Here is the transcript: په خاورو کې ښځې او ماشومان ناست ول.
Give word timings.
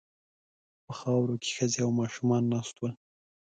په 0.85 0.91
خاورو 0.99 1.35
کې 1.41 1.49
ښځې 1.57 1.79
او 1.85 1.91
ماشومان 2.01 2.43
ناست 2.53 2.75
ول. 2.77 2.93